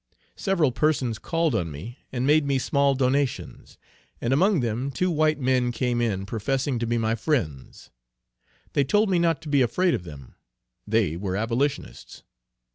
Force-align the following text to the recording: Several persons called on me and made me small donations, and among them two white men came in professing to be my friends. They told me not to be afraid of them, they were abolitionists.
Several 0.35 0.71
persons 0.71 1.19
called 1.19 1.53
on 1.53 1.69
me 1.71 1.99
and 2.11 2.25
made 2.25 2.43
me 2.43 2.57
small 2.57 2.95
donations, 2.95 3.77
and 4.19 4.33
among 4.33 4.61
them 4.61 4.89
two 4.89 5.11
white 5.11 5.39
men 5.39 5.71
came 5.71 6.01
in 6.01 6.25
professing 6.25 6.79
to 6.79 6.87
be 6.87 6.97
my 6.97 7.13
friends. 7.13 7.91
They 8.73 8.83
told 8.83 9.11
me 9.11 9.19
not 9.19 9.43
to 9.43 9.47
be 9.47 9.61
afraid 9.61 9.93
of 9.93 10.03
them, 10.03 10.33
they 10.87 11.17
were 11.17 11.35
abolitionists. 11.37 12.23